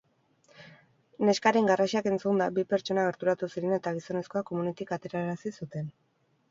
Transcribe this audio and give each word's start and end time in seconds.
Neskaren 1.29 1.69
garrasiak 1.71 2.09
entzunda, 2.13 2.47
bi 2.57 2.65
pertsona 2.73 3.05
gerturatu 3.11 3.51
ziren 3.53 3.77
eta 3.81 3.95
gizonezkoa 4.01 4.45
komunetik 4.51 4.97
aterarazi 4.99 5.55
zuten. 5.63 5.97